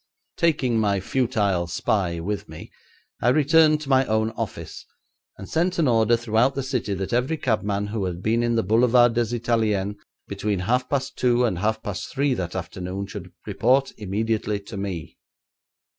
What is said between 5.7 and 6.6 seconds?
an order throughout